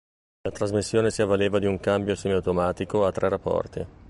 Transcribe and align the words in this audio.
La 0.41 0.49
trasmissione 0.51 1.11
si 1.11 1.21
avvaleva 1.21 1.59
di 1.59 1.67
un 1.67 1.79
cambio 1.79 2.15
semiautomatico 2.15 3.05
a 3.05 3.11
tre 3.11 3.29
rapporti. 3.29 3.85